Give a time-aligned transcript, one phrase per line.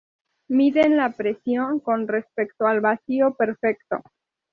[0.47, 4.01] Miden la presión con respecto al vacío perfecto.